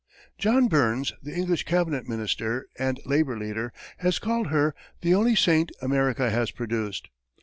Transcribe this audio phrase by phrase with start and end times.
[0.39, 5.71] John Burns, the English cabinet minister and labor leader, has called her "the only saint
[5.79, 7.07] America has produced."